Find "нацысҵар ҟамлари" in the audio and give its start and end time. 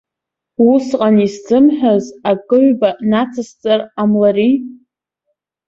3.09-4.53